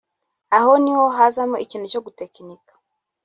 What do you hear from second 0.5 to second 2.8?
Aho niho hazamo ikintu cyo gutekinika